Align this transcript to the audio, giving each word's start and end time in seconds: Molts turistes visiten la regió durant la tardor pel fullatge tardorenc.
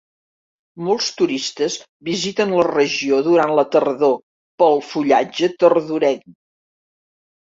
Molts 0.85 1.09
turistes 1.17 1.73
visiten 2.07 2.55
la 2.59 2.63
regió 2.67 3.19
durant 3.27 3.53
la 3.59 3.65
tardor 3.75 4.17
pel 4.63 4.81
fullatge 4.93 5.51
tardorenc. 5.65 6.25